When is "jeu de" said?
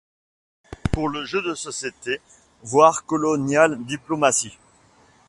1.25-1.53